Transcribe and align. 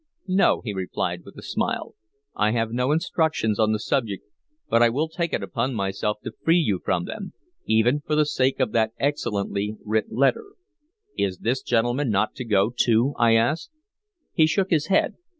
"No," 0.27 0.61
he 0.65 0.73
replied, 0.73 1.21
with 1.25 1.37
a 1.37 1.43
smile. 1.43 1.93
"I 2.35 2.53
have 2.53 2.71
no 2.71 2.91
instructions 2.91 3.59
on 3.59 3.71
the 3.71 3.77
subject, 3.77 4.23
but 4.67 4.81
I 4.81 4.89
will 4.89 5.07
take 5.07 5.31
it 5.31 5.43
upon 5.43 5.75
myself 5.75 6.17
to 6.23 6.31
free 6.43 6.57
you 6.57 6.81
from 6.83 7.05
them, 7.05 7.33
even 7.67 7.99
for 8.01 8.15
the 8.15 8.25
sake 8.25 8.59
of 8.59 8.71
that 8.71 8.93
excellently 8.97 9.77
writ 9.85 10.11
letter." 10.11 10.53
"Is 11.15 11.39
not 11.39 11.43
this 11.43 11.61
gentleman 11.61 12.11
to 12.33 12.43
go 12.43 12.73
too?" 12.75 13.13
I 13.19 13.35
asked. 13.35 13.69
He 14.33 14.47
shook 14.47 14.71
his 14.71 14.87
head. 14.87 15.17